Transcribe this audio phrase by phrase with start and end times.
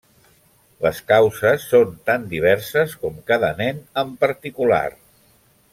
[0.85, 4.85] Les causes són tan diverses com cada nen en particular.